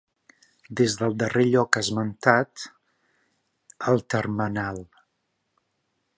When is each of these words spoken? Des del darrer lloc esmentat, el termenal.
Des 0.79 0.95
del 1.01 1.13
darrer 1.23 1.43
lloc 1.49 1.79
esmentat, 1.81 2.65
el 3.93 4.03
termenal. 4.15 4.83